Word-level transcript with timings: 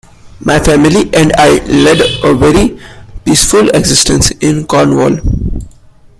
My 0.39 0.57
family 0.57 1.13
and 1.13 1.31
I 1.37 1.59
lead 1.67 2.01
a 2.23 2.33
very 2.33 2.79
peaceful 3.23 3.69
existence 3.69 4.31
in 4.31 4.65
Cornwall. 4.65 5.19